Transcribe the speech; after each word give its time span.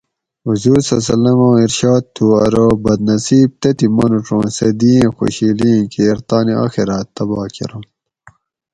حضور( 0.47 0.79
ص) 0.87 0.89
آں 1.31 1.53
ارشاد 1.65 2.03
تھو 2.15 2.25
ارو 2.45 2.67
بدنصیب 2.83 3.49
تتھیں 3.61 3.93
مانوڄ 3.95 4.25
اُوں 4.31 4.45
سہ 4.57 4.67
دی 4.79 4.91
ایں 4.99 5.11
خوشیلی 5.17 5.69
ایں 5.75 5.85
کیر 5.93 6.17
تانی 6.27 6.53
آخراۤت 6.65 7.07
تباہ 7.15 7.47
کرنت 7.55 7.89